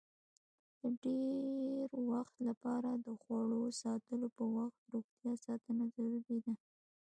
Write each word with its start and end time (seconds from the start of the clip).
د 0.79 0.81
ډېر 1.03 1.89
وخت 2.11 2.35
لپاره 2.47 2.91
د 3.05 3.07
خوړو 3.21 3.63
ساتلو 3.81 4.27
په 4.37 4.43
وخت 4.57 4.79
روغتیا 4.93 5.31
ساتنه 5.45 5.83
ضروري 5.95 6.37
ده. 6.45 6.53